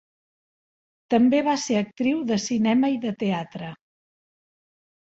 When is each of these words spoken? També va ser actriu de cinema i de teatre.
També 1.15 1.41
va 1.49 1.53
ser 1.65 1.77
actriu 1.83 2.25
de 2.33 2.41
cinema 2.47 2.93
i 2.95 2.99
de 3.07 3.13
teatre. 3.25 3.73